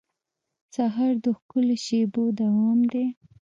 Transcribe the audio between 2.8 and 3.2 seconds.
دی.